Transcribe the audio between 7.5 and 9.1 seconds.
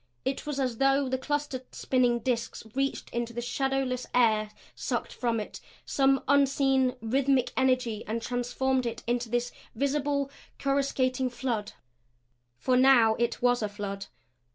energy and transformed it